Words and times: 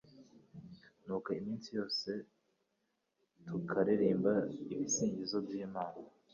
Nuko 1.05 1.27
iminsi 1.39 1.69
yose 1.77 2.09
tukaririmba 3.45 4.33
ibisingizo 4.73 5.37
by’Imana 5.45 5.99